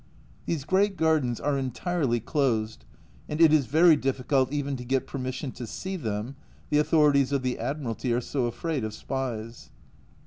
These 0.47 0.63
great 0.65 0.97
gardens 0.97 1.39
are 1.39 1.59
entirely 1.59 2.19
closed, 2.19 2.85
and 3.29 3.39
it 3.39 3.53
is 3.53 3.67
very 3.67 3.95
difficult 3.95 4.51
even 4.51 4.75
to 4.77 4.83
get 4.83 5.05
permission 5.05 5.51
to 5.51 5.67
see 5.67 5.95
them, 5.95 6.37
the 6.71 6.79
authorities 6.79 7.31
of 7.31 7.43
the 7.43 7.59
Admiralty 7.59 8.11
are 8.11 8.19
so 8.21 8.47
afraid 8.47 8.83
of 8.83 8.95
spies. 8.95 9.69